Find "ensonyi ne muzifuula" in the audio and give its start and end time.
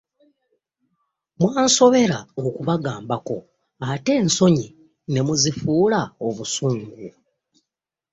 4.21-5.99